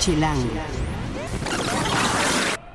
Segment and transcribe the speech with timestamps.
[0.00, 0.48] Chilango.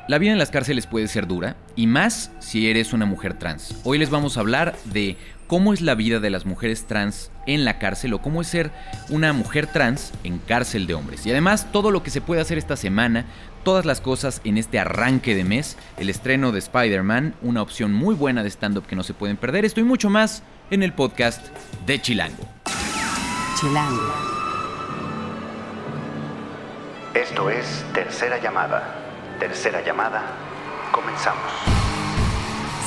[0.07, 3.73] La vida en las cárceles puede ser dura, y más si eres una mujer trans.
[3.83, 5.17] Hoy les vamos a hablar de
[5.47, 8.69] cómo es la vida de las mujeres trans en la cárcel o cómo es ser
[9.09, 11.25] una mujer trans en cárcel de hombres.
[11.25, 13.25] Y además todo lo que se puede hacer esta semana,
[13.63, 18.13] todas las cosas en este arranque de mes, el estreno de Spider-Man, una opción muy
[18.13, 21.47] buena de stand-up que no se pueden perder, esto y mucho más en el podcast
[21.87, 22.47] de Chilango.
[23.59, 24.34] Chilango.
[27.15, 28.93] Esto es Tercera Llamada.
[29.39, 30.21] Tercera Llamada.
[30.91, 31.49] Comenzamos.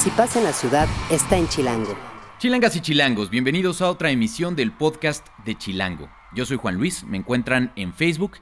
[0.00, 1.96] Si pasa en la ciudad, está en Chilango.
[2.38, 6.10] Chilangas y chilangos, bienvenidos a otra emisión del podcast de Chilango.
[6.34, 8.32] Yo soy Juan Luis, me encuentran en Facebook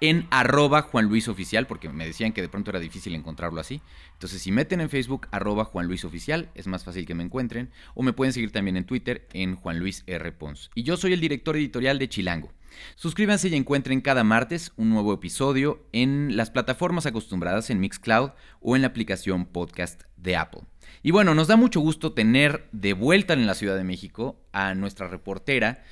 [0.00, 3.80] en arroba Juan Luis Oficial, porque me decían que de pronto era difícil encontrarlo así.
[4.14, 7.70] Entonces, si meten en Facebook arroba Juan Luis Oficial, es más fácil que me encuentren.
[7.94, 10.32] O me pueden seguir también en Twitter en Juan Luis R.
[10.32, 10.70] Pons.
[10.74, 12.52] Y yo soy el director editorial de Chilango.
[12.96, 18.30] Suscríbanse y encuentren cada martes un nuevo episodio en las plataformas acostumbradas en Mixcloud
[18.60, 20.62] o en la aplicación podcast de Apple.
[21.02, 24.74] Y bueno, nos da mucho gusto tener de vuelta en la Ciudad de México a
[24.74, 25.84] nuestra reportera.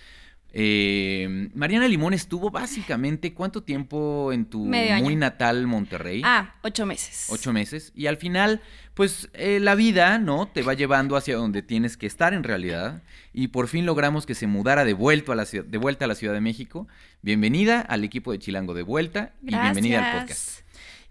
[0.56, 5.04] Eh, Mariana Limón estuvo básicamente cuánto tiempo en tu Medio año.
[5.04, 6.22] muy natal Monterrey?
[6.24, 7.26] Ah, ocho meses.
[7.28, 7.90] Ocho meses.
[7.96, 8.62] Y al final,
[8.94, 10.46] pues eh, la vida, ¿no?
[10.46, 13.02] Te va llevando hacia donde tienes que estar en realidad.
[13.32, 16.08] Y por fin logramos que se mudara de vuelta a la, ciudad- de, vuelta a
[16.08, 16.86] la Ciudad de México.
[17.20, 20.60] Bienvenida al equipo de Chilango de vuelta y bienvenida al podcast.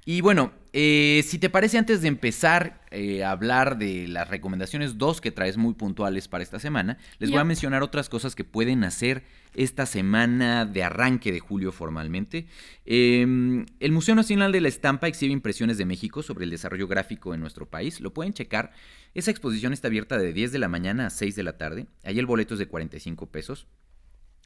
[0.05, 4.97] Y bueno, eh, si te parece, antes de empezar eh, a hablar de las recomendaciones
[4.97, 8.43] dos que traes muy puntuales para esta semana, les voy a mencionar otras cosas que
[8.43, 12.47] pueden hacer esta semana de arranque de julio formalmente.
[12.85, 13.21] Eh,
[13.79, 17.39] el Museo Nacional de la Estampa exhibe impresiones de México sobre el desarrollo gráfico en
[17.39, 18.01] nuestro país.
[18.01, 18.71] Lo pueden checar.
[19.13, 21.85] Esa exposición está abierta de 10 de la mañana a 6 de la tarde.
[22.03, 23.67] Ahí el boleto es de 45 pesos.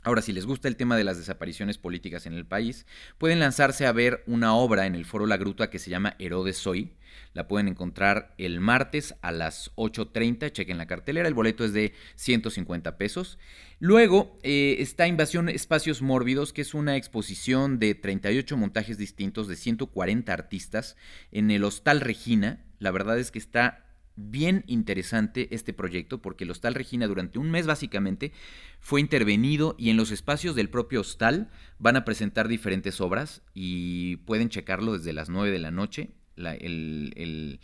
[0.04, 2.86] Ahora, si les gusta el tema de las desapariciones políticas en el país,
[3.18, 6.58] pueden lanzarse a ver una obra en el Foro La Gruta que se llama Herodes
[6.58, 6.94] Soy.
[7.34, 10.52] La pueden encontrar el martes a las 8.30.
[10.52, 11.28] Chequen la cartelera.
[11.28, 13.38] El boleto es de 150 pesos.
[13.80, 19.56] Luego eh, está Invasión Espacios Mórbidos, que es una exposición de 38 montajes distintos de
[19.56, 20.96] 140 artistas
[21.32, 22.64] en el Hostal Regina.
[22.80, 23.87] La verdad es que está
[24.18, 28.34] bien interesante este proyecto porque el Hostal Regina durante un mes básicamente
[28.80, 34.18] fue intervenido y en los espacios del propio hostal van a presentar diferentes obras y
[34.18, 36.10] pueden checarlo desde las 9 de la noche.
[36.36, 37.60] La- el- el-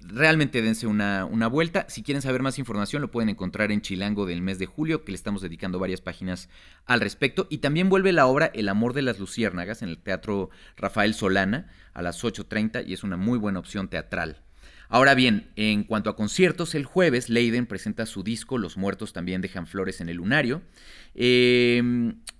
[0.00, 1.86] realmente dense una, una vuelta.
[1.88, 5.12] Si quieren saber más información lo pueden encontrar en Chilango del mes de julio, que
[5.12, 6.48] le estamos dedicando varias páginas
[6.84, 7.46] al respecto.
[7.50, 11.68] Y también vuelve la obra El amor de las luciérnagas en el Teatro Rafael Solana
[11.94, 14.42] a las 8.30 y es una muy buena opción teatral.
[14.88, 19.40] Ahora bien, en cuanto a conciertos, el jueves Leiden presenta su disco Los muertos también
[19.40, 20.62] dejan flores en el lunario.
[21.14, 21.82] Eh,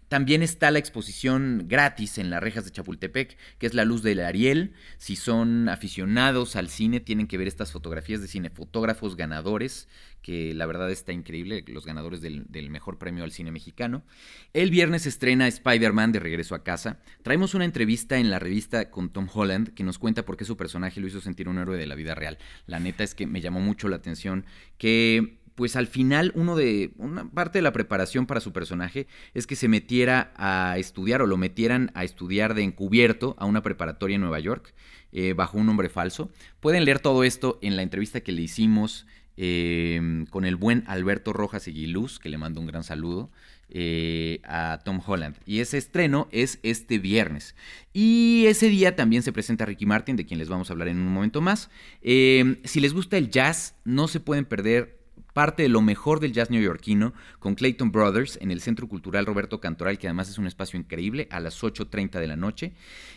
[0.09, 4.21] también está la exposición gratis en las rejas de Chapultepec, que es La Luz del
[4.21, 4.75] Ariel.
[4.99, 9.89] Si son aficionados al cine, tienen que ver estas fotografías de cinefotógrafos ganadores,
[10.23, 14.05] que la verdad está increíble, los ganadores del, del mejor premio al cine mexicano.
[14.53, 17.01] El viernes estrena Spider-Man de regreso a casa.
[17.23, 20.57] Traemos una entrevista en la revista con Tom Holland que nos cuenta por qué su
[20.57, 22.39] personaje lo hizo sentir un héroe de la vida real.
[22.67, 24.47] La neta es que me llamó mucho la atención
[24.79, 29.47] que pues al final uno de una parte de la preparación para su personaje es
[29.47, 34.15] que se metiera a estudiar o lo metieran a estudiar de encubierto a una preparatoria
[34.15, 34.75] en Nueva York
[35.13, 36.31] eh, bajo un nombre falso.
[36.61, 39.07] Pueden leer todo esto en la entrevista que le hicimos
[39.39, 43.31] eh, con el buen Alberto Rojas Eguiluz, que le mando un gran saludo,
[43.71, 45.37] eh, a Tom Holland.
[45.47, 47.55] Y ese estreno es este viernes.
[47.95, 50.99] Y ese día también se presenta Ricky Martin, de quien les vamos a hablar en
[50.99, 51.71] un momento más.
[52.03, 55.06] Si les gusta el jazz, no se pueden perder
[55.37, 59.61] parte de lo mejor del jazz neoyorquino con Clayton Brothers en el Centro Cultural Roberto
[59.61, 62.73] Cantoral, que además es un espacio increíble, a las 8.30 de la noche.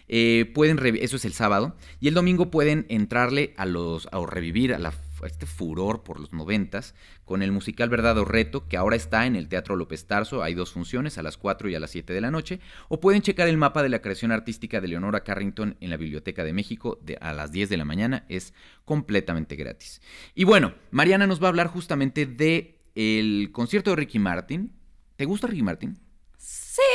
[0.09, 1.77] Eh, pueden eso es el sábado.
[2.01, 4.91] Y el domingo pueden entrarle a los a revivir a, la,
[5.27, 9.35] este furor por los noventas con el musical Verdad o Reto, que ahora está en
[9.35, 10.43] el Teatro López Tarso.
[10.43, 12.59] Hay dos funciones, a las 4 y a las 7 de la noche.
[12.87, 16.43] O pueden checar el mapa de la creación artística de Leonora Carrington en la Biblioteca
[16.43, 18.25] de México de, a las 10 de la mañana.
[18.29, 18.53] Es
[18.85, 20.01] completamente gratis.
[20.35, 24.73] Y bueno, Mariana nos va a hablar justamente de el concierto de Ricky Martin.
[25.15, 26.08] ¿Te gusta Ricky Martin?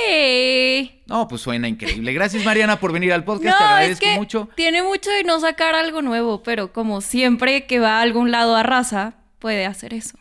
[0.08, 1.02] Sí.
[1.06, 2.12] No, pues suena increíble.
[2.12, 3.44] Gracias, Mariana, por venir al podcast.
[3.44, 4.48] No, Te es agradezco que mucho.
[4.56, 8.56] tiene mucho de no sacar algo nuevo, pero como siempre que va a algún lado
[8.56, 10.18] a raza, puede hacer eso.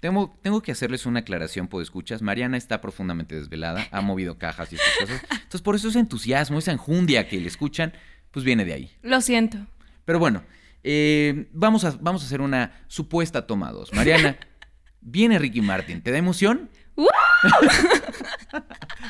[0.00, 2.20] Tengo, tengo que hacerles una aclaración, por escuchas.
[2.20, 5.22] Mariana está profundamente desvelada, ha movido cajas y estas cosas.
[5.30, 7.94] Entonces, por eso ese entusiasmo, esa enjundia que le escuchan,
[8.30, 8.90] pues viene de ahí.
[9.02, 9.58] Lo siento.
[10.04, 10.44] Pero bueno,
[10.84, 13.92] eh, vamos, a, vamos a hacer una supuesta toma dos.
[13.94, 14.36] Mariana,
[15.00, 16.70] viene Ricky Martin, ¿te da emoción?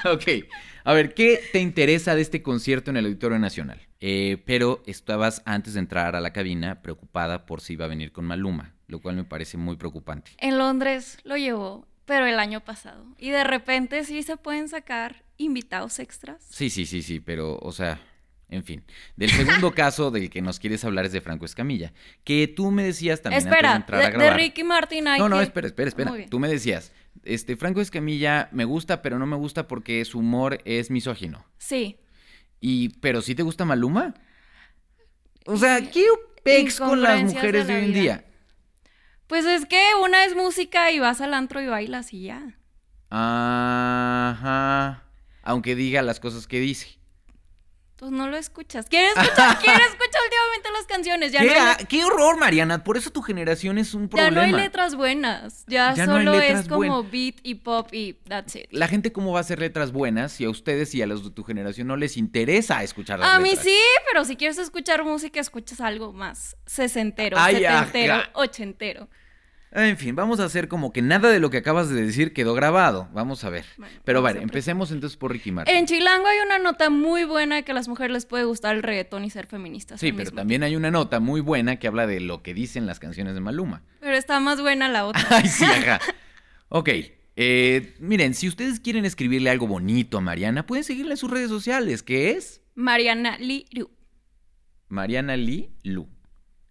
[0.12, 0.44] ok.
[0.84, 3.80] A ver, ¿qué te interesa de este concierto en el Auditorio Nacional?
[4.00, 8.12] Eh, pero estabas antes de entrar a la cabina preocupada por si iba a venir
[8.12, 10.30] con Maluma, lo cual me parece muy preocupante.
[10.38, 13.04] En Londres lo llevó, pero el año pasado.
[13.18, 16.36] Y de repente sí se pueden sacar invitados extras.
[16.48, 17.98] Sí, sí, sí, sí, pero, o sea,
[18.48, 18.84] en fin.
[19.16, 21.92] Del segundo caso del que nos quieres hablar es de Franco Escamilla,
[22.22, 24.36] que tú me decías también espera, antes de entrar a de, de grabar.
[24.38, 26.12] Ricky Martin hay No, no, que- espera, espera, espera.
[26.30, 26.92] Tú me decías,
[27.24, 31.44] este, Franco Escamilla me gusta, pero no me gusta porque su humor es misógino.
[31.58, 31.98] Sí.
[32.60, 34.14] Y, pero sí te gusta Maluma.
[35.46, 36.04] O sea, ¿qué
[36.42, 38.24] pex con las mujeres de de la hoy en día?
[39.26, 42.58] Pues es que una es música y vas al antro y bailas y ya.
[43.10, 45.04] Ajá.
[45.42, 46.98] Aunque diga las cosas que dice.
[47.98, 48.86] Pues no lo escuchas.
[48.90, 49.58] ¿Quieres escuchar?
[49.60, 51.32] ¿Quieres escuchar últimamente las canciones?
[51.32, 52.84] Ya ¿Qué, no, hay, qué horror, Mariana.
[52.84, 54.30] Por eso tu generación es un ya problema.
[54.32, 55.64] no hay letras buenas.
[55.66, 58.66] Ya, Ya solo es como buen- beat y pop y that's it.
[58.70, 61.30] La gente cómo va a hacer letras buenas si a ustedes y a los de
[61.30, 63.78] tu generación no les interesa escuchar las A mí sí,
[64.12, 68.30] pero si quieres escuchar música, escuchas algo más sesentero, Ay, setentero, ajá.
[68.34, 69.08] ochentero.
[69.72, 72.54] En fin, vamos a hacer como que nada de lo que acabas de decir quedó
[72.54, 73.08] grabado.
[73.12, 73.64] Vamos a ver.
[73.76, 75.74] Bueno, Pero vale, empecemos entonces por Ricky Martin.
[75.74, 78.82] En Chilango hay una nota muy buena que a las mujeres les puede gustar el
[78.82, 80.00] reggaetón y ser feministas.
[80.00, 83.00] Sí, pero también hay una nota muy buena que habla de lo que dicen las
[83.00, 83.82] canciones de Maluma.
[84.00, 85.22] Pero está más buena la otra.
[85.30, 86.00] Ay, sí, ajá.
[86.68, 86.88] Ok.
[87.36, 91.50] eh, miren, si ustedes quieren escribirle algo bonito a Mariana, pueden seguirla en sus redes
[91.50, 93.90] sociales, que es Mariana Liru.
[94.88, 96.08] Mariana Lee Lu.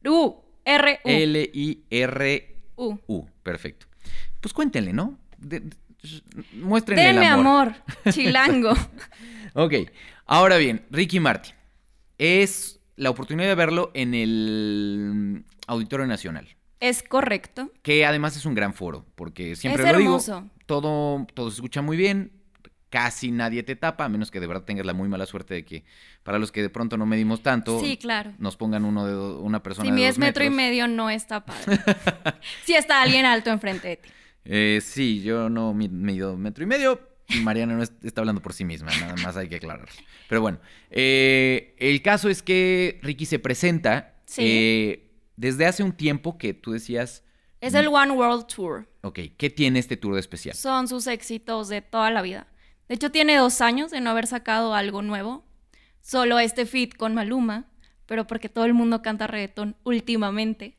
[0.06, 0.41] U.
[0.63, 1.00] R.
[1.03, 1.07] U.
[1.09, 2.55] L-I-R-U.
[2.75, 3.25] U.
[3.44, 3.88] Perfecto.
[4.42, 5.18] Pues cuéntenle, ¿no?
[5.38, 5.75] De- de-
[6.54, 7.69] muéstrenle el amor.
[7.69, 7.75] amor.
[8.13, 8.74] Chilango.
[9.54, 9.74] Ok.
[10.25, 11.54] Ahora bien, Ricky Martin.
[12.18, 16.48] Es la oportunidad de verlo en el Auditorio Nacional.
[16.80, 17.72] es correcto.
[17.81, 20.50] Que además es un gran foro, porque siempre Es lo digo, hermoso.
[20.66, 22.31] todo, todo se escucha muy bien,
[22.95, 25.65] casi nadie te tapa, a menos que de verdad tengas la muy mala suerte de
[25.65, 25.83] que
[26.24, 28.31] para los que de pronto no medimos tanto, Sí, claro.
[28.38, 30.88] nos pongan uno de do- una persona Si de mi dos es metro y medio,
[30.88, 31.77] no está padre.
[32.63, 34.09] Si está alguien alto enfrente de ti.
[34.45, 37.01] Eh, sí, yo no mi- mido metro y medio.
[37.42, 39.91] Mariana no es- está hablando por sí misma, nada más hay que aclararlo.
[40.30, 40.59] Pero bueno,
[40.89, 44.41] eh, el caso es que Ricky se presenta Sí.
[44.45, 47.24] eh, desde hace un tiempo que tú decías,
[47.59, 48.88] Es el One World Tour.
[49.01, 50.56] ok, ¿qué tiene este tour de especial?
[50.56, 52.48] Son sus éxitos de toda la vida.
[52.88, 55.44] De hecho, tiene dos años de no haber sacado algo nuevo.
[56.02, 57.66] Solo este feat con Maluma,
[58.06, 60.78] pero porque todo el mundo canta reggaetón últimamente.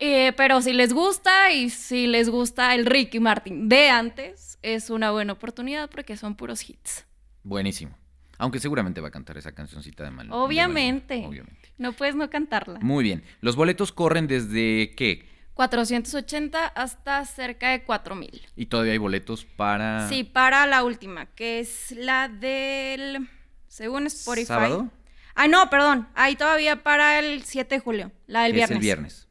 [0.00, 4.90] Eh, pero si les gusta y si les gusta el Ricky Martin de antes, es
[4.90, 7.06] una buena oportunidad porque son puros hits.
[7.44, 7.96] Buenísimo.
[8.38, 10.26] Aunque seguramente va a cantar esa cancioncita de Mal.
[10.26, 11.14] de Obviamente.
[11.14, 11.68] Maluma, obviamente.
[11.78, 12.80] No puedes no cantarla.
[12.80, 13.22] Muy bien.
[13.40, 15.28] Los boletos corren desde qué?
[15.54, 18.42] 480 hasta cerca de 4000.
[18.56, 23.28] Y todavía hay boletos para Sí, para la última, que es la del.
[23.68, 24.46] Según Spotify.
[24.46, 24.90] sábado.
[25.34, 26.08] Ah, no, perdón.
[26.14, 28.76] Hay todavía para el 7 de julio, la del Es viernes.
[28.76, 29.28] el viernes.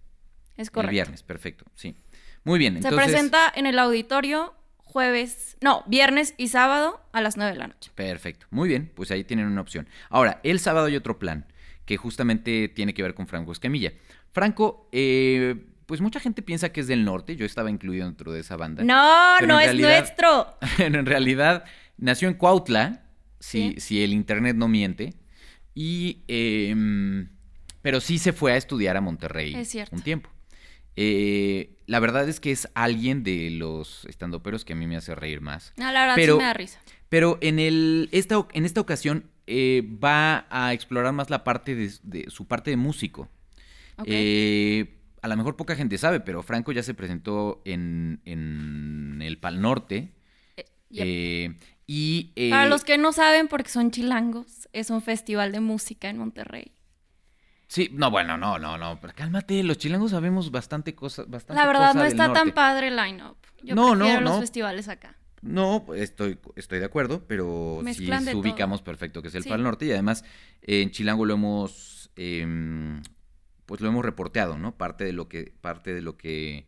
[0.58, 0.92] Es El correcto.
[0.92, 1.66] viernes, perfecto.
[1.76, 1.96] Sí.
[2.44, 2.74] Muy bien.
[2.74, 7.58] Se Entonces, presenta en el auditorio jueves, no, viernes y sábado a las 9 de
[7.58, 7.90] la noche.
[7.96, 8.46] Perfecto.
[8.52, 9.88] Muy bien, pues ahí tienen una opción.
[10.10, 11.48] Ahora, el sábado hay otro plan
[11.86, 13.94] que justamente tiene que ver con Franco Escamilla.
[14.32, 15.56] Franco, eh,
[15.94, 17.36] pues mucha gente piensa que es del norte.
[17.36, 18.84] Yo estaba incluido dentro de esa banda.
[18.84, 20.58] No, no es realidad- nuestro.
[20.80, 21.66] En realidad
[21.98, 23.04] nació en Cuautla,
[23.40, 23.80] si, Sí.
[23.80, 25.14] si el internet no miente.
[25.76, 27.30] Y, em,
[27.84, 30.32] pero sí se fue a estudiar a Monterrey Es un tiempo.
[30.96, 35.14] Eh, la verdad es que es alguien de los estandoperos que a mí me hace
[35.14, 35.74] reír más.
[35.78, 36.80] No, la verdad Pero- sí me da risa.
[37.10, 41.92] Pero en, el, esta, en esta ocasión eh, va a explorar más la parte de,
[42.02, 43.30] de su parte de músico.
[43.98, 44.06] Ok.
[44.08, 49.38] Eh, a lo mejor poca gente sabe, pero Franco ya se presentó en, en el
[49.40, 50.14] Pal Norte.
[50.58, 51.04] Eh, yep.
[51.08, 51.56] eh,
[51.88, 56.10] y, eh, Para los que no saben, porque son chilangos, es un festival de música
[56.10, 56.74] en Monterrey.
[57.68, 61.66] Sí, no, bueno, no, no, no, pero cálmate, los chilangos sabemos bastante cosas, bastante La
[61.68, 63.38] verdad cosa no está tan padre el line-up.
[63.64, 64.40] Yo No, no, prefiero los no.
[64.42, 65.16] festivales acá.
[65.42, 68.40] No, estoy, estoy de acuerdo, pero sí de todo.
[68.40, 69.50] ubicamos perfecto que es el Sí.
[69.50, 70.24] Pal Norte y además
[70.62, 73.02] eh, en Chilango lo hemos, em,
[73.66, 74.76] pues lo hemos reporteado, ¿no?
[74.78, 76.68] Parte de lo que, parte de lo que,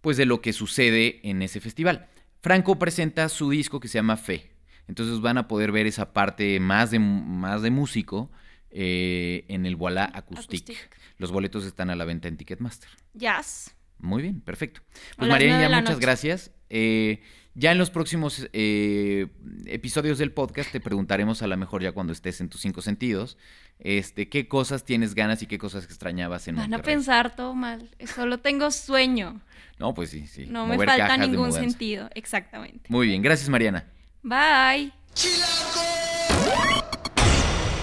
[0.00, 2.08] pues de lo que sucede en ese festival.
[2.40, 4.50] Franco presenta su disco que se llama Fe,
[4.86, 8.30] entonces van a poder ver esa parte más de, más de músico
[8.70, 10.68] eh, en el Voilà Acoustic.
[10.68, 10.98] Acoustic.
[11.16, 12.90] Los boletos están a la venta en Ticketmaster.
[13.14, 13.74] Jazz.
[13.98, 14.82] Muy bien, perfecto.
[15.16, 15.36] Pues la
[15.68, 16.00] muchas noche.
[16.00, 16.50] gracias.
[16.68, 17.22] Eh,
[17.54, 19.28] ya en los próximos eh,
[19.66, 23.38] episodios del podcast te preguntaremos a lo mejor ya cuando estés en tus cinco sentidos,
[23.78, 27.90] este, qué cosas tienes ganas y qué cosas extrañabas en Van a pensar todo mal.
[28.12, 29.40] Solo tengo sueño.
[29.78, 30.46] No, pues sí, sí.
[30.48, 32.10] No me falta ningún sentido.
[32.14, 32.86] Exactamente.
[32.88, 33.84] Muy bien, gracias Mariana.
[34.22, 34.92] Bye.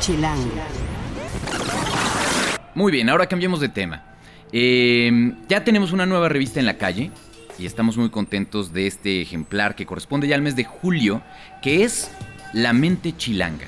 [0.01, 0.51] Chilango.
[2.75, 4.03] Muy bien, ahora cambiemos de tema.
[4.51, 7.09] Eh, ya tenemos una nueva revista en la calle
[7.61, 11.21] y estamos muy contentos de este ejemplar que corresponde ya al mes de julio,
[11.61, 12.09] que es
[12.53, 13.67] La mente chilanga.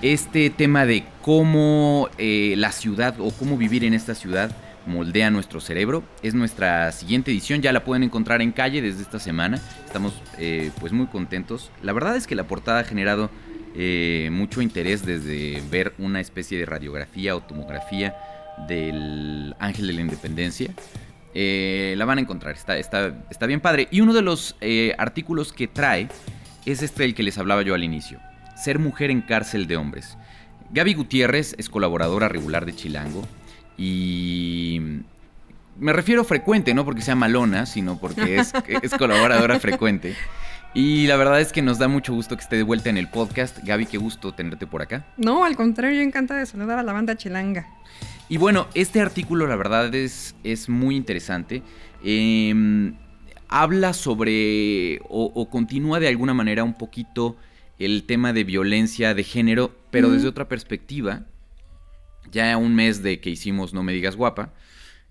[0.00, 5.60] Este tema de cómo eh, la ciudad o cómo vivir en esta ciudad moldea nuestro
[5.60, 6.02] cerebro.
[6.22, 9.60] Es nuestra siguiente edición, ya la pueden encontrar en calle desde esta semana.
[9.84, 11.70] Estamos eh, pues muy contentos.
[11.82, 13.28] La verdad es que la portada ha generado
[13.76, 18.16] eh, mucho interés desde ver una especie de radiografía o tomografía
[18.66, 20.70] del Ángel de la Independencia.
[21.34, 23.88] Eh, la van a encontrar, está, está, está bien padre.
[23.90, 26.08] Y uno de los eh, artículos que trae
[26.66, 28.18] es este del que les hablaba yo al inicio.
[28.56, 30.16] Ser mujer en cárcel de hombres.
[30.70, 33.26] Gaby Gutiérrez es colaboradora regular de Chilango
[33.76, 34.80] y
[35.78, 40.14] me refiero frecuente, no porque sea malona, sino porque es, es colaboradora frecuente.
[40.72, 43.08] Y la verdad es que nos da mucho gusto que esté de vuelta en el
[43.08, 43.58] podcast.
[43.64, 45.04] Gaby, qué gusto tenerte por acá.
[45.16, 47.66] No, al contrario, yo encantada de saludar a la banda chilanga.
[48.28, 51.62] Y bueno, este artículo la verdad es, es muy interesante.
[52.04, 52.92] Eh,
[53.48, 57.36] habla sobre o, o, continúa de alguna manera un poquito
[57.80, 60.12] el tema de violencia de género, pero mm.
[60.12, 61.26] desde otra perspectiva.
[62.30, 64.52] Ya un mes de que hicimos No me digas guapa.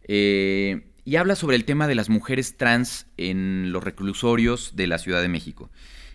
[0.08, 4.98] Eh, y habla sobre el tema de las mujeres trans en los reclusorios de la
[4.98, 5.70] Ciudad de México.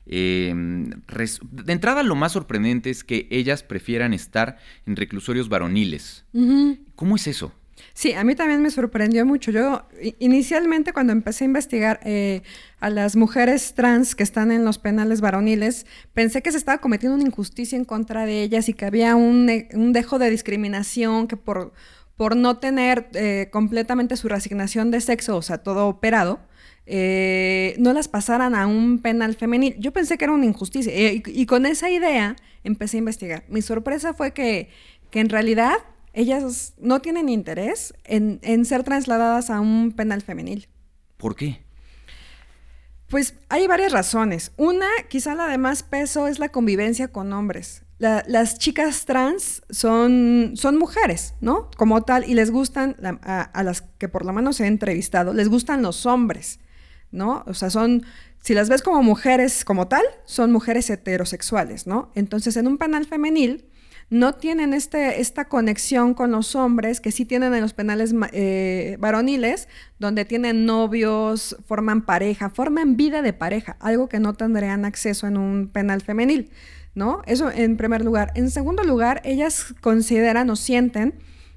[0.07, 6.25] Eh, de entrada, lo más sorprendente es que ellas prefieran estar en reclusorios varoniles.
[6.33, 6.79] Uh -huh.
[6.95, 7.53] ¿Cómo es eso?
[7.93, 9.51] Sí, a mí también me sorprendió mucho.
[9.51, 9.87] Yo
[10.19, 12.43] inicialmente cuando empecé a investigar eh,
[12.81, 17.17] a las mujeres trans que están en los penales varoniles, pensé que se estaba cometiendo
[17.17, 21.37] una injusticia en contra de ellas y que había un, un dejo de discriminación que
[21.37, 21.73] por,
[22.17, 26.41] por no tener eh, completamente su resignación de sexo, o sea, todo operado,
[26.87, 29.77] eh, no las pasaran a un penal femenil.
[29.79, 33.45] Yo pensé que era una injusticia eh, y, y, con esa idea empecé a investigar.
[33.49, 34.69] Mi sorpresa fue que,
[35.11, 35.77] que en realidad
[36.13, 40.69] ellas no tienen interés en, en, ser trasladadas a un penal femenil.
[41.17, 41.63] ¿Por qué?
[43.09, 44.53] Pues hay varias razones.
[44.57, 47.84] Una, quizá la de más peso, es la convivencia con hombres.
[47.99, 51.71] La, las chicas trans son, son mujeres, ¿no?
[51.77, 53.11] Como tal, y les gustan, la,
[53.53, 56.59] a, las que por lo menos he entrevistado, les gustan los hombres.
[57.15, 57.45] ¿no?
[57.47, 58.05] O sea, son,
[58.41, 62.11] si las ves como mujeres como tal, son mujeres heterosexuales, ¿no?
[62.15, 63.67] Entonces, en un penal femenil
[64.11, 68.97] no tienen este, esta conexión con los hombres que sí tienen en los penales eh,
[69.01, 75.27] varoniles, donde tienen novios, forman pareja, forman vida de pareja, algo que no tendrían acceso
[75.27, 76.51] en un penal femenil,
[76.95, 77.23] ¿no?
[77.27, 78.33] Eso en primer lugar.
[78.35, 81.15] En segundo lugar, ellas consideran o sienten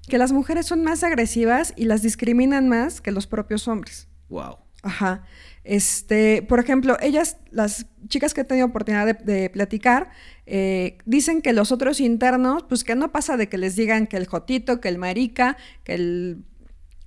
[0.08, 4.08] que las mujeres son más agresivas y las discriminan más que los propios hombres.
[4.30, 4.58] Wow.
[4.84, 5.24] Ajá.
[5.64, 10.12] Este, por ejemplo, ellas, las chicas que he tenido oportunidad de, de platicar,
[10.46, 14.16] eh, dicen que los otros internos, pues que no pasa de que les digan que
[14.16, 16.46] el jotito, que el marica, que el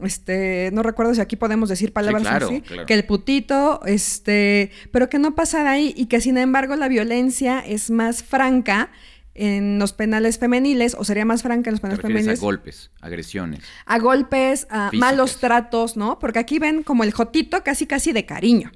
[0.03, 2.87] este, no recuerdo si aquí podemos decir palabras sí, claro, así, claro.
[2.87, 6.89] que el putito, este, pero que no pasa de ahí y que sin embargo la
[6.89, 8.91] violencia es más franca
[9.35, 12.39] en los penales femeniles, o sería más franca en los penales ¿Te femeniles.
[12.39, 13.61] a golpes, agresiones.
[13.87, 14.99] A golpes, a Físicas.
[15.09, 16.19] malos tratos, ¿no?
[16.19, 18.73] Porque aquí ven como el jotito casi casi de cariño,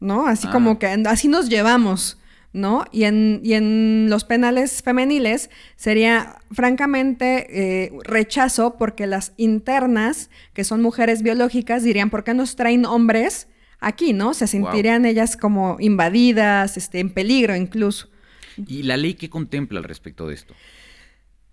[0.00, 0.26] ¿no?
[0.26, 0.52] Así Ah.
[0.52, 2.18] como que así nos llevamos,
[2.54, 2.84] ¿no?
[2.92, 10.64] Y en, y en los penales femeniles sería francamente eh, rechazo porque las internas, que
[10.64, 13.48] son mujeres biológicas, dirían, ¿por qué nos traen hombres
[13.80, 14.34] aquí, ¿no?
[14.34, 18.08] Se sentirían ellas como invadidas, este, en peligro incluso.
[18.56, 20.54] ¿Y la ley qué contempla al respecto de esto?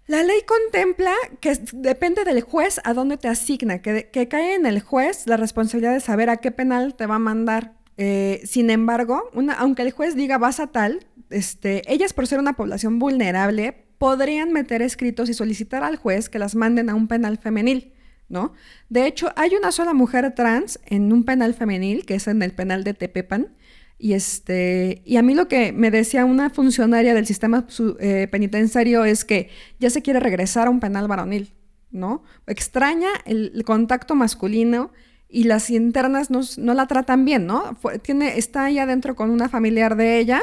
[0.05, 4.67] La ley contempla que depende del juez a dónde te asigna, que, que cae en
[4.67, 7.73] el juez la responsabilidad de saber a qué penal te va a mandar.
[8.03, 9.29] Eh, sin embargo,
[9.59, 14.51] aunque el juez diga vas a tal, este, ellas por ser una población vulnerable podrían
[14.51, 17.93] meter escritos y solicitar al juez que las manden a un penal femenil.
[18.27, 18.53] ¿No?
[18.89, 22.53] De hecho, hay una sola mujer trans en un penal femenil, que es en el
[22.53, 23.53] penal de Tepepan,
[23.99, 27.67] y, este, a mí lo que me decía una funcionaria del sistema
[27.99, 31.53] eh, penitenciario es que ya se quiere regresar a un penal varonil,
[31.91, 32.23] ¿no?
[32.47, 34.91] Extraña el contacto masculino
[35.31, 37.77] y las internas no, no, la tratan bien, ¿no?
[38.01, 40.41] Tiene, está ahí adentro con una familiar de ella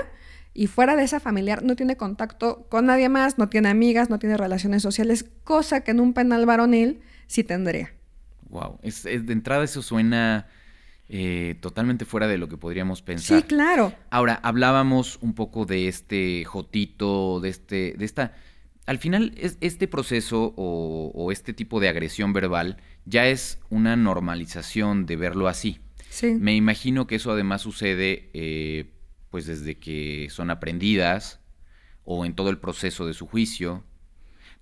[0.54, 4.18] y fuera de esa familiar no tiene contacto con nadie más, no tiene amigas, no
[4.18, 7.92] tiene relaciones sociales, cosa que en un penal varonil sí tendría.
[8.48, 10.48] Wow, es, es, de entrada eso suena
[11.10, 13.40] eh, totalmente fuera de lo que podríamos pensar.
[13.40, 13.94] Sí, claro.
[14.10, 18.34] Ahora, hablábamos un poco de este jotito, de este, de esta.
[18.88, 23.96] Al final, es, este proceso o, o este tipo de agresión verbal ya es una
[23.96, 25.78] normalización de verlo así.
[26.08, 26.34] Sí.
[26.40, 28.90] Me imagino que eso además sucede eh,
[29.28, 31.40] pues desde que son aprendidas
[32.04, 33.84] o en todo el proceso de su juicio.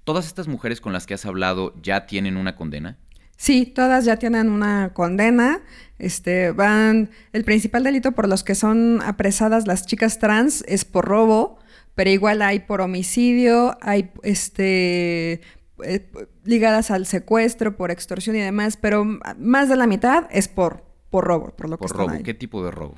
[0.02, 2.98] ¿Todas estas mujeres con las que has hablado ya tienen una condena?
[3.36, 5.60] Sí, todas ya tienen una condena.
[5.98, 7.10] Este, van.
[7.32, 11.55] El principal delito por los que son apresadas las chicas trans es por robo,
[11.96, 15.40] pero igual hay por homicidio, hay este
[15.82, 16.08] eh,
[16.44, 19.04] ligadas al secuestro, por extorsión y demás, pero
[19.38, 22.10] más de la mitad es por, por robo, por lo que Por robo.
[22.10, 22.22] ahí.
[22.22, 22.94] ¿Qué tipo de robo?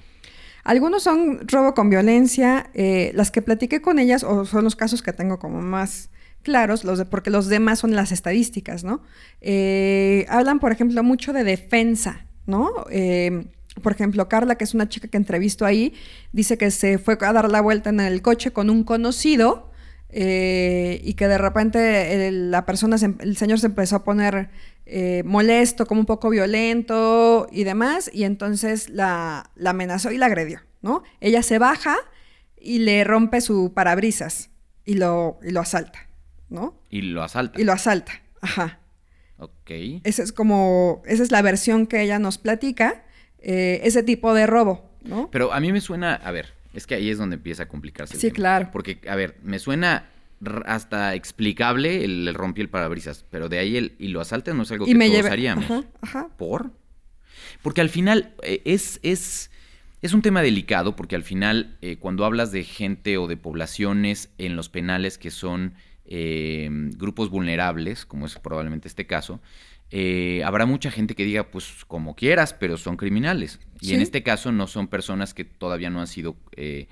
[0.64, 5.00] Algunos son robo con violencia, eh, las que platiqué con ellas, o son los casos
[5.02, 6.10] que tengo como más
[6.42, 9.02] claros, los de- porque los demás son las estadísticas, ¿no?
[9.40, 12.70] Eh, hablan, por ejemplo, mucho de defensa, ¿no?
[12.90, 13.46] Eh,
[13.80, 15.94] por ejemplo, Carla, que es una chica que entrevisto ahí,
[16.32, 19.70] dice que se fue a dar la vuelta en el coche con un conocido
[20.10, 24.04] eh, y que de repente el, la persona, se em- el señor se empezó a
[24.04, 24.50] poner
[24.86, 30.26] eh, molesto, como un poco violento y demás, y entonces la, la amenazó y la
[30.26, 31.02] agredió, ¿no?
[31.20, 31.96] Ella se baja
[32.56, 34.50] y le rompe su parabrisas
[34.84, 36.08] y lo, y lo asalta,
[36.48, 36.80] ¿no?
[36.88, 37.60] Y lo asalta.
[37.60, 38.80] Y lo asalta, ajá.
[39.36, 39.70] Ok.
[40.04, 43.04] Esa es como, esa es la versión que ella nos platica,
[43.40, 45.28] eh, ese tipo de robo, ¿no?
[45.30, 48.14] Pero a mí me suena, a ver, es que ahí es donde empieza a complicarse.
[48.14, 48.34] el Sí, tema.
[48.36, 48.68] claro.
[48.72, 50.08] Porque, a ver, me suena
[50.66, 54.62] hasta explicable el, el rompí el parabrisas, pero de ahí el y lo asalta no
[54.62, 55.64] es algo Y que me todos haríamos.
[55.64, 56.28] ajá, ajá.
[56.36, 56.70] ¿Por?
[57.62, 59.50] Porque al final eh, es, es,
[60.02, 64.30] es un tema delicado, porque al final eh, cuando hablas de gente o de poblaciones
[64.38, 69.40] en los penales que son eh, grupos vulnerables, como es probablemente este caso,
[69.90, 73.58] eh, habrá mucha gente que diga, pues como quieras, pero son criminales.
[73.80, 73.94] Y Sí.
[73.94, 76.36] en este caso no son personas que todavía no han sido...
[76.56, 76.88] eh,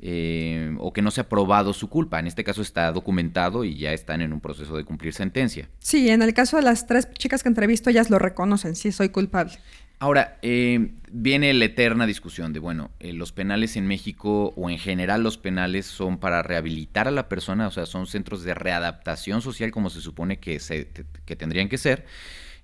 [0.00, 2.18] eh, o que no se ha probado su culpa.
[2.18, 5.68] En este caso está documentado y ya están en un proceso de cumplir sentencia.
[5.78, 9.10] Sí, en el caso de las tres chicas que entrevisto, ellas lo reconocen, sí, soy
[9.10, 9.52] culpable.
[10.00, 14.78] Ahora, eh, viene la eterna discusión de, bueno, eh, los penales en México o en
[14.78, 19.40] general los penales son para rehabilitar a la persona, o sea, son centros de readaptación
[19.42, 20.88] social como se supone que, se,
[21.24, 22.04] que tendrían que ser,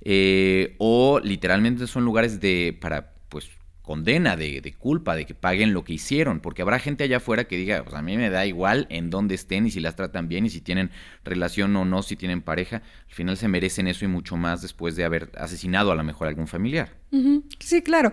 [0.02, 3.50] eh, o literalmente son lugares de, para, pues,
[3.90, 7.44] condena, de, de, culpa, de que paguen lo que hicieron, porque habrá gente allá afuera
[7.44, 10.28] que diga, pues a mí me da igual en dónde estén y si las tratan
[10.28, 10.90] bien y si tienen
[11.24, 14.94] relación o no, si tienen pareja, al final se merecen eso y mucho más después
[14.94, 16.92] de haber asesinado a lo mejor a algún familiar.
[17.58, 18.12] Sí, claro.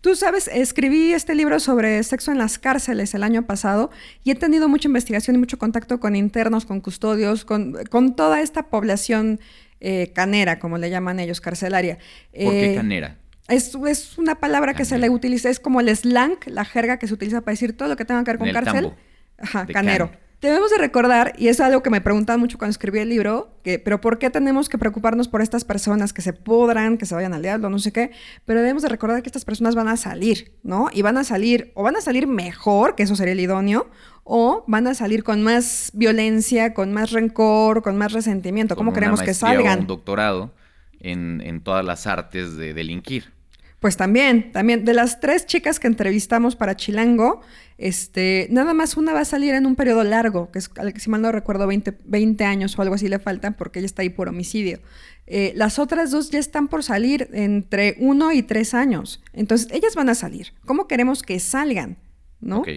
[0.00, 3.90] Tú sabes, escribí este libro sobre sexo en las cárceles el año pasado
[4.22, 8.40] y he tenido mucha investigación y mucho contacto con internos, con custodios, con, con toda
[8.40, 9.40] esta población
[9.88, 11.98] eh, canera, como le llaman ellos, carcelaria.
[12.32, 13.18] ¿Por eh, qué canera?
[13.46, 14.78] Es, es, una palabra canera.
[14.78, 17.76] que se le utiliza, es como el slang, la jerga que se utiliza para decir
[17.76, 18.94] todo lo que tenga que ver con cárcel.
[19.38, 20.10] Ajá, canero.
[20.10, 20.18] Can.
[20.40, 23.78] Debemos de recordar, y es algo que me preguntaban mucho cuando escribí el libro, que,
[23.78, 27.32] pero ¿por qué tenemos que preocuparnos por estas personas que se pudran, que se vayan
[27.32, 28.10] al diablo, no sé qué?
[28.44, 30.88] Pero debemos de recordar que estas personas van a salir, ¿no?
[30.92, 33.88] Y van a salir, o van a salir mejor, que eso sería el idóneo,
[34.28, 38.74] o van a salir con más violencia, con más rencor, con más resentimiento.
[38.74, 39.78] Con ¿Cómo queremos que salgan?
[39.78, 40.52] O un doctorado
[40.98, 43.32] en, en todas las artes de delinquir.
[43.78, 44.84] Pues también, también.
[44.84, 47.40] De las tres chicas que entrevistamos para Chilango,
[47.78, 51.22] este, nada más una va a salir en un periodo largo, que es, si mal
[51.22, 54.28] no recuerdo, 20, 20 años o algo así le faltan, porque ella está ahí por
[54.28, 54.80] homicidio.
[55.28, 59.22] Eh, las otras dos ya están por salir entre uno y tres años.
[59.32, 60.52] Entonces, ellas van a salir.
[60.64, 61.98] ¿Cómo queremos que salgan?
[62.40, 62.62] ¿No?
[62.62, 62.68] Ok.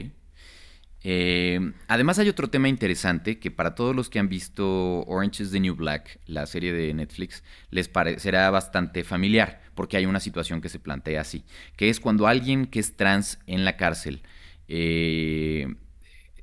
[1.03, 5.51] Eh, además hay otro tema interesante que para todos los que han visto Orange is
[5.51, 10.61] the New Black, la serie de Netflix, les parecerá bastante familiar, porque hay una situación
[10.61, 11.45] que se plantea así,
[11.77, 14.23] que es cuando alguien que es trans en la cárcel
[14.67, 15.67] eh,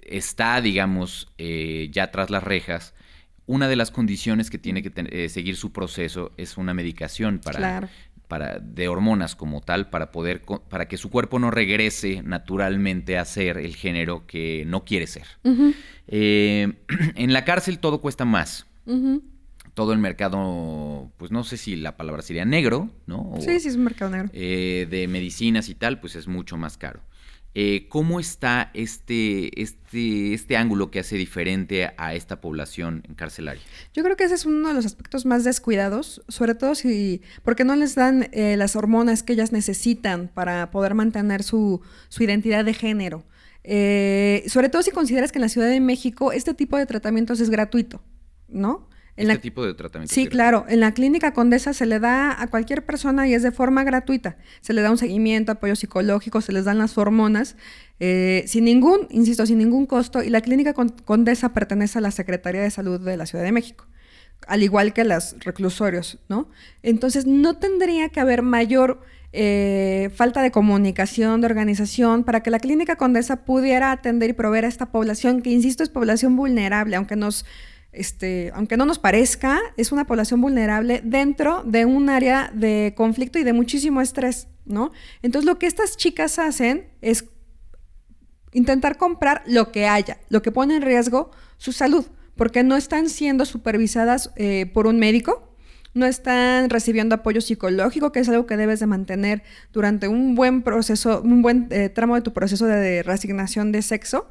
[0.02, 2.94] está, digamos, eh, ya tras las rejas,
[3.46, 7.58] una de las condiciones que tiene que eh, seguir su proceso es una medicación para,
[7.58, 7.88] claro.
[8.28, 13.24] Para, de hormonas como tal, para poder, para que su cuerpo no regrese naturalmente a
[13.24, 15.26] ser el género que no quiere ser.
[15.44, 15.74] Uh -huh.
[16.08, 16.72] eh,
[17.14, 18.66] en la cárcel todo cuesta más.
[18.86, 19.22] Uh -huh.
[19.74, 23.30] Todo el mercado, pues no sé si la palabra sería negro, ¿no?
[23.32, 24.30] O, sí, sí, es un mercado negro.
[24.32, 27.00] Eh, de medicinas y tal, pues es mucho más caro.
[27.58, 33.62] Eh, ¿Cómo está este, este, este ángulo que hace diferente a esta población carcelaria?
[33.94, 37.64] Yo creo que ese es uno de los aspectos más descuidados, sobre todo si, porque
[37.64, 42.62] no les dan eh, las hormonas que ellas necesitan para poder mantener su, su identidad
[42.62, 43.24] de género.
[43.64, 47.40] Eh, sobre todo si consideras que en la Ciudad de México este tipo de tratamientos
[47.40, 48.02] es gratuito,
[48.48, 48.86] ¿no?
[49.16, 50.14] Este la, tipo de tratamiento.
[50.14, 50.66] Sí, claro.
[50.68, 54.36] En la clínica Condesa se le da a cualquier persona y es de forma gratuita.
[54.60, 57.56] Se le da un seguimiento, apoyo psicológico, se les dan las hormonas,
[57.98, 60.22] eh, sin ningún, insisto, sin ningún costo.
[60.22, 63.86] Y la clínica Condesa pertenece a la Secretaría de Salud de la Ciudad de México,
[64.46, 66.50] al igual que los reclusorios, ¿no?
[66.82, 69.00] Entonces, no tendría que haber mayor
[69.32, 74.66] eh, falta de comunicación, de organización, para que la clínica Condesa pudiera atender y proveer
[74.66, 77.46] a esta población, que, insisto, es población vulnerable, aunque nos
[77.96, 83.38] este, aunque no nos parezca, es una población vulnerable dentro de un área de conflicto
[83.38, 84.92] y de muchísimo estrés, ¿no?
[85.22, 87.24] Entonces lo que estas chicas hacen es
[88.52, 92.06] intentar comprar lo que haya, lo que pone en riesgo su salud,
[92.36, 95.45] porque no están siendo supervisadas eh, por un médico,
[95.96, 100.62] no están recibiendo apoyo psicológico, que es algo que debes de mantener durante un buen
[100.62, 104.30] proceso, un buen eh, tramo de tu proceso de reasignación de sexo.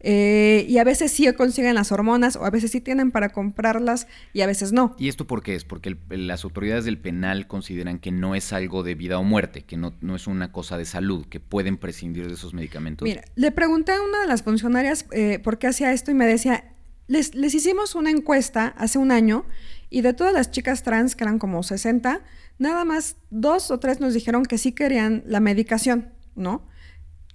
[0.00, 4.06] Eh, y a veces sí consiguen las hormonas o a veces sí tienen para comprarlas
[4.34, 4.94] y a veces no.
[4.98, 5.64] ¿Y esto por qué es?
[5.64, 9.78] Porque las autoridades del penal consideran que no es algo de vida o muerte, que
[9.78, 13.08] no, no, es una cosa de salud, que pueden prescindir de esos medicamentos.
[13.08, 16.26] Mira, le pregunté a una de las funcionarias eh, por qué hacía esto y me
[16.26, 16.76] decía,
[17.08, 19.46] les, les hicimos una encuesta hace un año
[19.90, 22.20] y de todas las chicas trans, que eran como 60,
[22.58, 26.66] nada más dos o tres nos dijeron que sí querían la medicación, ¿no?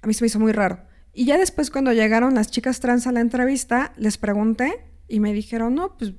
[0.01, 0.83] A mí se me hizo muy raro.
[1.13, 5.33] Y ya después cuando llegaron las chicas trans a la entrevista, les pregunté y me
[5.33, 6.13] dijeron, no, pues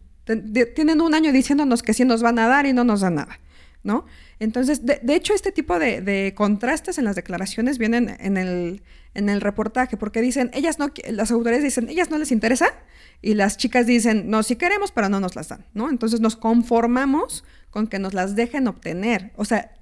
[0.74, 3.40] tienen un año diciéndonos que sí nos van a dar y no nos dan nada,
[3.82, 4.06] ¿no?
[4.38, 8.82] Entonces, de, hecho, este tipo de, contrastes en las declaraciones vienen en el,
[9.14, 12.72] en el reportaje, porque dicen, ellas no, las autoridades dicen, ellas no les interesa,
[13.20, 15.88] y las chicas dicen, no, sí queremos, pero no nos las dan, ¿no?
[15.88, 19.30] Entonces nos conformamos con que nos las dejen obtener.
[19.36, 19.72] O sea,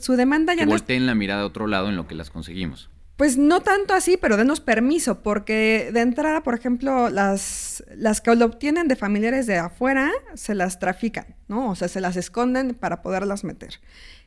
[0.00, 0.72] su, demanda ya que no...
[0.72, 2.90] volteen la mirada a otro lado en lo que las conseguimos.
[3.16, 8.34] Pues no tanto así, pero denos permiso, porque de entrada, por ejemplo, las, las que
[8.34, 11.70] lo obtienen de familiares de afuera se las trafican, ¿no?
[11.70, 13.80] O sea, se las esconden para poderlas meter.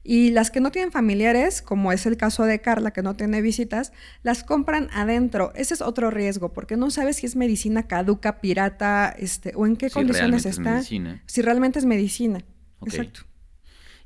[0.03, 3.41] Y las que no tienen familiares, como es el caso de Carla, que no tiene
[3.41, 3.91] visitas,
[4.23, 5.51] las compran adentro.
[5.53, 9.75] Ese es otro riesgo, porque no sabes si es medicina caduca, pirata, este, o en
[9.75, 10.81] qué condiciones está.
[10.81, 12.39] Si realmente es medicina.
[12.85, 13.21] Exacto.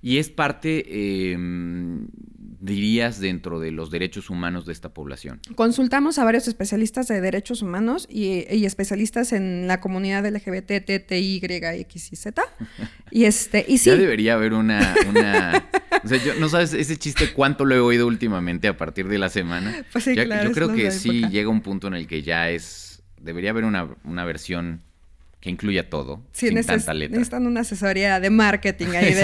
[0.02, 2.08] Y es parte, em,
[2.62, 5.42] dirías, dentro de los derechos humanos de esta población?
[5.56, 11.42] Consultamos a varios especialistas de derechos humanos y, especialistas en la comunidad LGBT, T, Y,
[11.44, 12.44] X y Z.
[13.14, 13.90] Y, este, y sí.
[13.90, 14.96] Ya debería haber una...
[16.02, 19.18] o sea, yo, no sabes ese chiste cuánto lo he oído últimamente a partir de
[19.18, 19.86] la semana.
[19.92, 23.04] Pues sí, claro, yo creo que sí llega un punto en el que ya es...
[23.20, 24.82] Debería haber una, una versión
[25.42, 27.18] que incluya todo, sí, sin tanta letra.
[27.18, 29.16] Necesitan una asesoría de marketing ahí,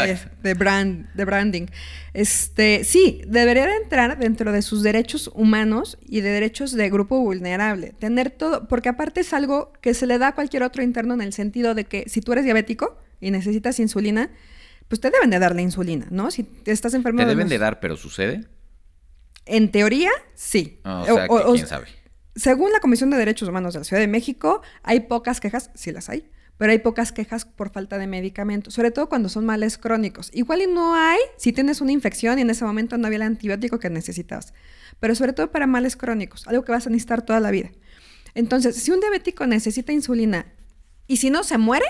[0.41, 1.67] de, brand, de branding.
[2.13, 7.19] Este, sí, debería de entrar dentro de sus derechos humanos y de derechos de grupo
[7.19, 7.93] vulnerable.
[7.99, 11.21] Tener todo, porque aparte es algo que se le da a cualquier otro interno en
[11.21, 14.31] el sentido de que si tú eres diabético y necesitas insulina,
[14.87, 16.31] pues te deben de dar la insulina, ¿no?
[16.31, 17.19] Si estás enfermo...
[17.19, 18.45] ¿Te deben de dar, pero sucede?
[19.45, 20.79] En teoría, sí.
[20.83, 21.96] Ah, o sea, quién sabe
[22.37, 25.91] según la Comisión de Derechos Humanos de la Ciudad de México, hay pocas quejas, sí
[25.91, 29.77] las hay, pero hay pocas quejas por falta de medicamentos, sobre todo cuando son males
[29.77, 30.29] crónicos.
[30.33, 33.23] Igual y no hay si tienes una infección y en ese momento no había el
[33.23, 34.53] antibiótico que necesitabas,
[34.99, 37.71] pero sobre todo para males crónicos, algo que vas a necesitar toda la vida.
[38.35, 40.45] Entonces, si un diabético necesita insulina
[41.07, 41.85] y si no se muere,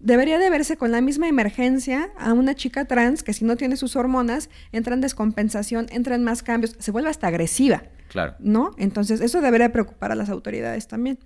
[0.00, 3.76] debería de verse con la misma emergencia a una chica trans que si no tiene
[3.76, 7.84] sus hormonas, entra en descompensación, entra en más cambios, se vuelve hasta agresiva.
[8.08, 8.34] Claro.
[8.40, 8.74] ¿No?
[8.76, 11.18] Entonces, eso debería preocupar a las autoridades también.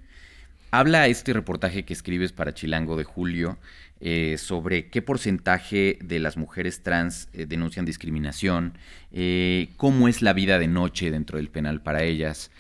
[0.71, 3.59] Habla este reportaje que escribes para Chilango de Julio
[4.01, 8.77] eh, sobre qué porcentaje de las mujeres trans eh, denuncian discriminación,
[9.13, 12.51] eh, cómo es la vida de noche dentro del penal para ellas,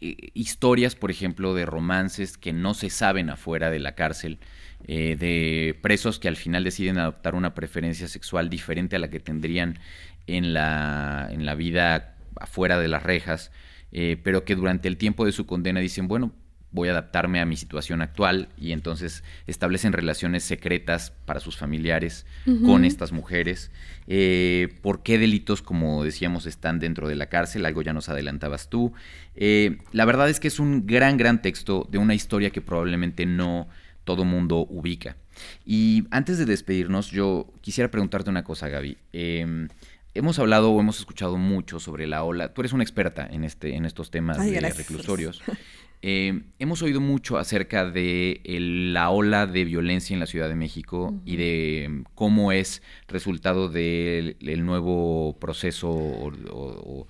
[0.00, 4.38] historias, por ejemplo, de romances que no se saben afuera de la cárcel,
[4.86, 9.78] de presos que al final deciden adoptar una preferencia sexual diferente a la que tendrían
[10.26, 13.50] en la, en la vida afuera de las rejas,
[13.92, 16.32] eh, pero que durante el tiempo de su condena dicen, bueno,
[16.72, 22.26] voy a adaptarme a mi situación actual y entonces establecen relaciones secretas para sus familiares
[22.64, 23.70] con estas mujeres.
[24.06, 27.66] Eh, ¿Por qué delitos, como decíamos, están dentro de la cárcel?
[27.66, 28.92] Algo ya nos adelantabas tú.
[29.34, 33.26] Eh, la verdad es que es un gran, gran texto de una historia que probablemente
[33.26, 33.68] no
[34.04, 35.16] todo mundo ubica.
[35.64, 38.96] Y antes de despedirnos, yo quisiera preguntarte una cosa, Gaby.
[39.12, 39.68] Em,
[40.14, 42.52] hemos hablado o hemos escuchado mucho sobre la ola.
[42.52, 45.42] Tú eres una experta en, este, en estos temas de reclusorios.
[46.02, 51.14] Eh, hemos oído mucho acerca de la ola de violencia en la Ciudad de México
[51.26, 57.06] y de cómo es resultado del nuevo proceso o,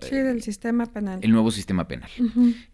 [0.00, 1.18] sí, del sistema penal.
[1.22, 2.10] El nuevo sistema penal.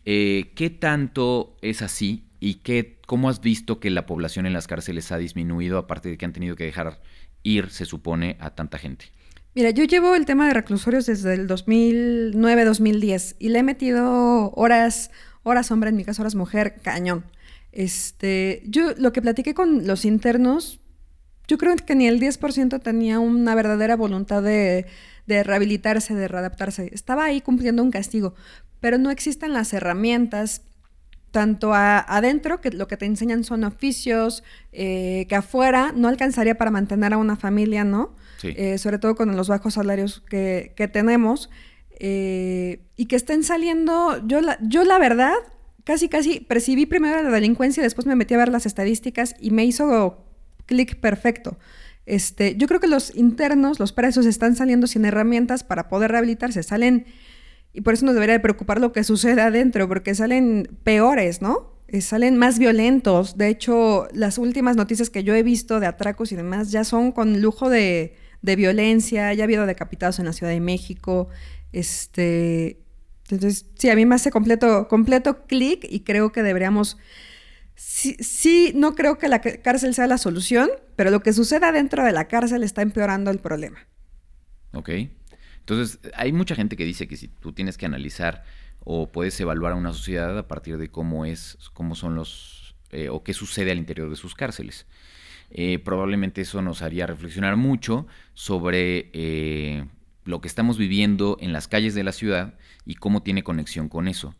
[0.05, 4.67] Eh, ¿Qué tanto es así ¿Y qué, cómo has visto que la población en las
[4.67, 7.01] cárceles ha disminuido, aparte de que han tenido que dejar
[7.45, 9.12] ir, se supone, a tanta gente?
[9.55, 15.11] Mira, yo llevo el tema de reclusorios desde el 2009-2010 y le he metido horas,
[15.43, 17.25] horas hombre, en mi caso horas mujer, cañón.
[17.71, 20.81] Este, yo lo que platiqué con los internos,
[21.49, 24.87] yo creo que ni el 10% tenía una verdadera voluntad de,
[25.27, 26.88] de rehabilitarse, de readaptarse.
[26.95, 28.35] Estaba ahí cumpliendo un castigo,
[28.81, 30.62] pero no existen las herramientas
[31.33, 36.71] tanto adentro, que lo que te enseñan son oficios, eh, que afuera no alcanzaría para
[36.71, 38.14] mantener a una familia, ¿no?
[38.45, 41.51] Eh, sobre todo con los bajos salarios que, tenemos.
[41.99, 45.35] Eh, y que estén saliendo, yo la, yo la verdad,
[45.85, 49.51] casi casi percibí primero la delincuencia y después me metí a ver las estadísticas y
[49.53, 50.25] me hizo
[50.66, 51.59] clic perfecto.
[52.05, 56.62] Este, yo creo que los internos, los presos, están saliendo sin herramientas para poder rehabilitarse.
[56.62, 57.07] Salen
[57.73, 61.73] y por eso nos debería preocupar lo que sucede adentro, porque salen peores, ¿no?
[61.89, 63.37] Eh, salen más violentos.
[63.37, 67.13] De hecho, las últimas noticias que yo he visto de atracos y demás ya son
[67.13, 69.33] con lujo de, violencia.
[69.33, 71.29] Ya ha habido decapitados en la Ciudad de México.
[71.73, 72.83] Este,
[73.31, 76.99] entonces, sí, a mí me hace completo, completo clic y creo que deberíamos...
[77.75, 82.05] Sí, sí, no creo que la cárcel sea la solución, pero lo que suceda dentro
[82.05, 83.79] de la cárcel está empeorando el problema.
[84.73, 84.91] Ok.
[85.62, 88.42] Entonces, hay mucha gente que dice que si tú tienes que analizar
[88.81, 93.09] o puedes evaluar a una sociedad a partir de cómo es, cómo son los, eh,
[93.09, 94.87] o qué sucede al interior de sus cárceles.
[95.51, 99.85] Eh, probablemente eso nos haría reflexionar mucho sobre eh,
[100.25, 104.09] lo que estamos viviendo en las calles de la ciudad y cómo tiene conexión con
[104.09, 104.35] eso.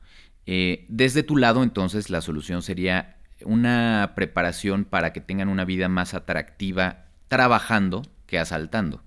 [0.45, 6.15] desde tu lado, entonces, la solución sería una preparación para que tengan una vida más
[6.15, 9.05] atractiva trabajando que asaltando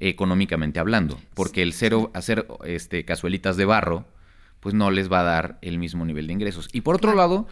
[0.00, 4.06] económicamente hablando, porque el cero hacer este cazuelitas de barro
[4.60, 6.68] pues no les va a dar el mismo nivel de ingresos.
[6.72, 7.46] Y por otro lado,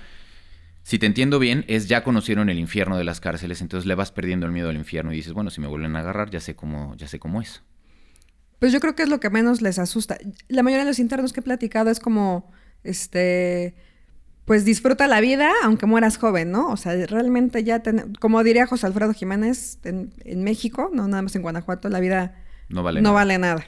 [0.82, 4.12] si te entiendo bien, es ya conocieron el infierno de las cárceles, entonces le vas
[4.12, 6.56] perdiendo el miedo al infierno y dices, bueno, si me vuelven a agarrar, ya sé
[6.56, 7.62] cómo ya sé cómo es.
[8.58, 10.16] Pues yo creo que es lo que menos les asusta.
[10.48, 12.50] La mayoría de los internos que he platicado es como
[12.82, 13.74] este
[14.46, 16.70] pues disfruta la vida aunque mueras joven, ¿no?
[16.70, 17.82] O sea, realmente ya,
[18.20, 22.82] como diría José Alfredo Jiménez en, México, no nada más en Guanajuato, la vida no
[22.82, 23.14] vale no nada.
[23.14, 23.66] Vale nada.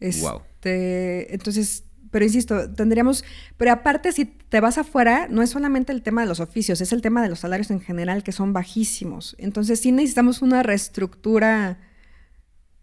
[0.00, 3.24] Este, Entonces, pero insisto, tendríamos,
[3.56, 6.92] pero aparte si te vas afuera, no es solamente el tema de los oficios, es
[6.92, 9.36] el tema de los salarios en general que son bajísimos.
[9.38, 11.78] Entonces sí necesitamos una reestructura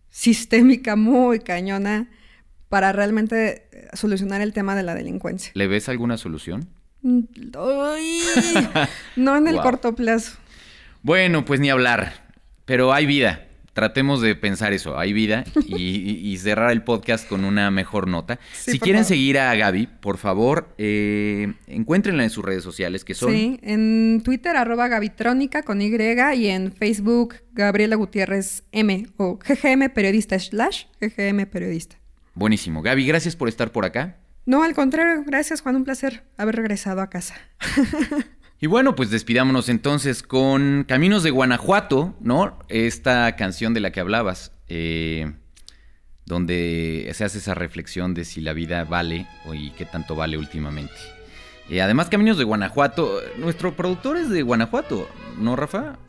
[0.09, 2.09] sistémica muy cañona
[2.69, 5.51] para realmente solucionar el tema de la delincuencia.
[5.53, 6.69] ¿Le ves alguna solución?
[7.01, 7.97] No
[9.37, 10.37] en el corto plazo.
[11.03, 12.31] Bueno, pues ni hablar,
[12.65, 13.43] pero hay vida.
[13.73, 18.39] Tratemos de pensar eso, hay vida y, cerrar el podcast con una mejor nota.
[18.51, 23.31] si quieren seguir a Gaby, por favor, eh, encuéntrenla en sus redes sociales, que son...
[23.31, 29.93] Sí, en Twitter, arroba Gabitrónica con Y, y en Facebook, Gabriela Gutiérrez M, o GGM
[29.93, 31.97] Periodista slash GGM Periodista.
[32.33, 32.81] Buenísimo.
[32.81, 34.17] Gaby, gracias por estar por acá.
[34.47, 37.35] No, al contrario, gracias Juan, un placer haber regresado a casa.
[38.61, 42.57] y bueno, pues despidámonos entonces con Caminos de Guanajuato, ¿no?
[42.69, 45.33] Esta canción de la que hablabas, eh,
[46.25, 50.37] donde se hace esa reflexión de si la vida vale o y qué tanto vale
[50.37, 50.95] últimamente.
[51.67, 55.99] Y además, Caminos de Guanajuato, nuestro productor es de Guanajuato, ¿no, Rafa?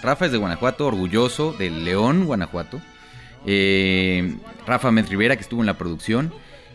[0.00, 2.80] Rafa es de Guanajuato, orgulloso de León, Guanajuato.
[3.46, 6.32] Eh, Rafa Met Rivera, que estuvo en la producción.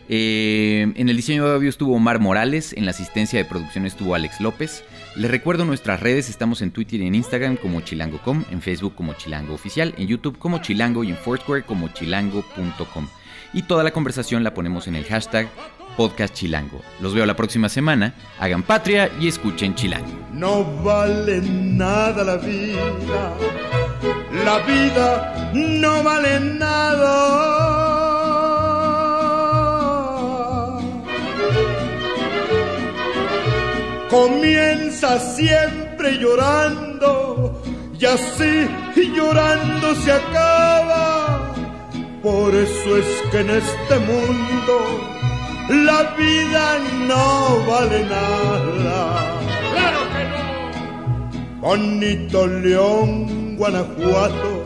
[0.08, 4.14] Eh, en el diseño de audio estuvo Omar Morales, en la asistencia de producción estuvo
[4.14, 4.84] Alex López.
[5.16, 9.14] Les recuerdo nuestras redes, estamos en Twitter y en Instagram como chilango.com, en Facebook como
[9.14, 13.08] chilango oficial, en YouTube como chilango y en Foursquare como chilango.com.
[13.52, 15.48] Y toda la conversación la ponemos en el hashtag
[15.96, 16.82] podcast chilango.
[17.00, 20.12] Los veo la próxima semana, hagan patria y escuchen chilango.
[20.32, 23.34] No vale nada la vida,
[24.44, 28.05] la vida no vale nada
[34.10, 37.60] comienza siempre llorando
[37.98, 38.68] y así
[39.16, 41.52] llorando se acaba.
[42.22, 44.76] Por eso es que en este mundo
[45.68, 49.40] la vida no vale nada.
[49.72, 51.60] ¡Claro que no!
[51.60, 54.64] Bonito León, Guanajuato,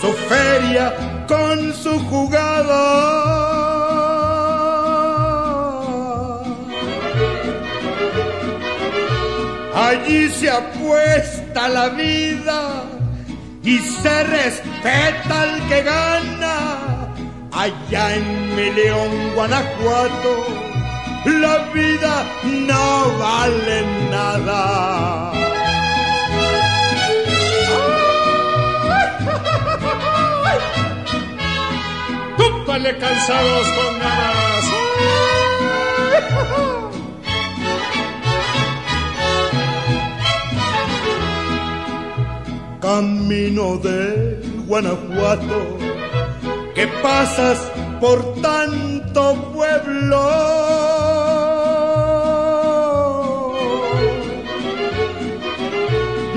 [0.00, 3.43] su feria con su jugada
[9.94, 12.82] Allí se apuesta la vida
[13.62, 16.56] y se respeta al que gana.
[17.52, 20.32] Allá en mi León, Guanajuato,
[21.26, 25.32] la vida no vale nada.
[32.36, 34.33] ¡Túpale cansados con nada!
[42.84, 45.78] Camino de Guanajuato,
[46.74, 47.58] que pasas
[47.98, 49.22] por tanto
[49.54, 50.20] pueblo.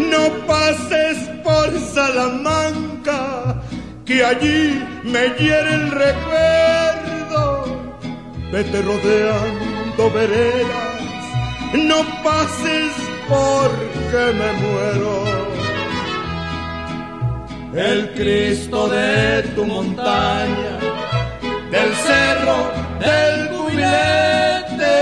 [0.09, 3.61] No pases por Salamanca,
[4.05, 7.65] que allí me hiere el recuerdo.
[8.53, 11.01] Vete rodeando veredas,
[11.73, 12.93] no pases
[13.27, 15.36] porque me muero
[17.77, 20.79] el Cristo de tu montaña,
[21.69, 24.97] del cerro del cubilete.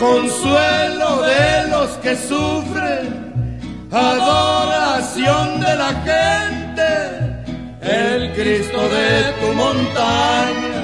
[0.00, 3.60] Consuelo de los que sufren,
[3.92, 6.90] adoración de la gente,
[7.80, 10.80] el Cristo de tu montaña,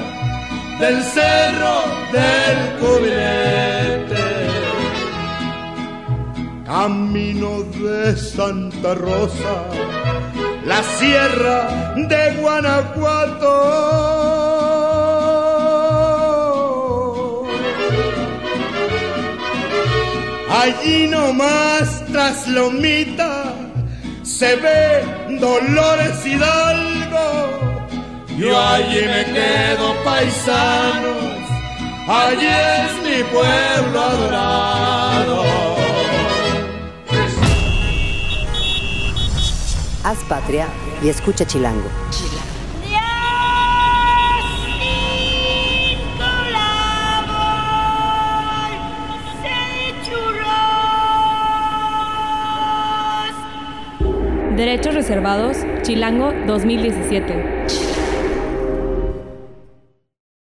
[0.79, 1.83] del cerro
[2.13, 4.30] del cubilete
[6.71, 9.55] camino de Santa Rosa,
[10.65, 11.59] la sierra
[11.97, 13.55] de Guanajuato.
[20.61, 23.53] Allí nomás tras Lomita
[24.23, 24.81] se ve
[25.41, 27.27] Dolores Hidalgo.
[28.39, 31.41] Yo allí me quedo paisanos,
[32.07, 35.60] allí es mi pueblo adorado.
[40.03, 40.67] Haz patria
[41.03, 41.87] y escucha Chilango.
[54.55, 57.80] Derechos reservados, Chilango 2017.